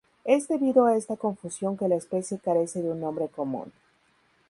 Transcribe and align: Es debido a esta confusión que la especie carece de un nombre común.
Es 0.25 0.47
debido 0.47 0.87
a 0.87 0.97
esta 0.97 1.15
confusión 1.15 1.77
que 1.77 1.87
la 1.87 1.93
especie 1.93 2.39
carece 2.39 2.81
de 2.81 2.89
un 2.89 3.01
nombre 3.01 3.27
común. 3.29 3.71